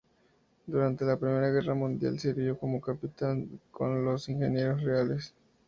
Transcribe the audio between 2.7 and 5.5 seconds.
capitán con los Ingenieros Reales.